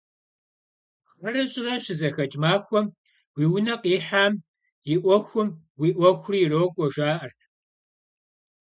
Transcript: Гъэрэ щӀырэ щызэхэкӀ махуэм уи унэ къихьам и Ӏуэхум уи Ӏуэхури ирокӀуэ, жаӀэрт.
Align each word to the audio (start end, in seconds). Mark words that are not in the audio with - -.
Гъэрэ 1.19 1.43
щӀырэ 1.51 1.73
щызэхэкӀ 1.83 2.37
махуэм 2.41 2.87
уи 3.35 3.45
унэ 3.55 3.75
къихьам 3.81 4.33
и 4.93 4.95
Ӏуэхум 5.01 5.49
уи 5.79 5.89
Ӏуэхури 5.95 6.39
ирокӀуэ, 6.43 6.87
жаӀэрт. 6.95 7.39